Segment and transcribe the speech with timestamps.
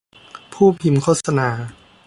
[0.53, 1.49] ผู้พิมพ์โฆษณา